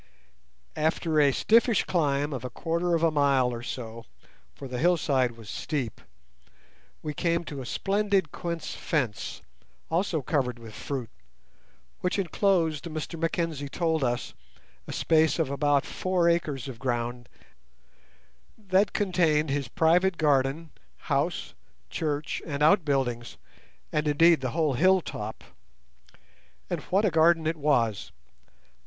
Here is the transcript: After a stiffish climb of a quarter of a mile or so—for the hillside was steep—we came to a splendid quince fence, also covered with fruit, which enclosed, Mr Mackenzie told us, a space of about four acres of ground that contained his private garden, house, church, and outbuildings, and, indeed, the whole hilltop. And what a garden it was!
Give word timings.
After 0.75 1.19
a 1.21 1.31
stiffish 1.31 1.83
climb 1.83 2.33
of 2.33 2.43
a 2.43 2.49
quarter 2.49 2.95
of 2.95 3.03
a 3.03 3.11
mile 3.11 3.53
or 3.53 3.61
so—for 3.61 4.67
the 4.67 4.79
hillside 4.79 5.33
was 5.33 5.47
steep—we 5.47 7.13
came 7.13 7.43
to 7.43 7.61
a 7.61 7.67
splendid 7.67 8.31
quince 8.31 8.73
fence, 8.73 9.43
also 9.91 10.23
covered 10.23 10.57
with 10.57 10.73
fruit, 10.73 11.11
which 11.99 12.17
enclosed, 12.17 12.85
Mr 12.85 13.19
Mackenzie 13.19 13.69
told 13.69 14.03
us, 14.03 14.33
a 14.87 14.91
space 14.91 15.37
of 15.37 15.51
about 15.51 15.85
four 15.85 16.27
acres 16.27 16.67
of 16.67 16.79
ground 16.79 17.29
that 18.57 18.93
contained 18.93 19.51
his 19.51 19.67
private 19.67 20.17
garden, 20.17 20.71
house, 21.13 21.53
church, 21.91 22.41
and 22.47 22.63
outbuildings, 22.63 23.37
and, 23.91 24.07
indeed, 24.07 24.41
the 24.41 24.49
whole 24.49 24.73
hilltop. 24.73 25.43
And 26.71 26.79
what 26.85 27.05
a 27.05 27.11
garden 27.11 27.45
it 27.45 27.55
was! 27.57 28.11